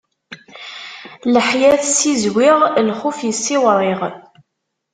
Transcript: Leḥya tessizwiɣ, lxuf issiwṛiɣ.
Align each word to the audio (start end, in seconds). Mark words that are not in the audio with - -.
Leḥya 1.33 1.71
tessizwiɣ, 1.81 2.57
lxuf 2.87 3.19
issiwṛiɣ. 3.31 4.01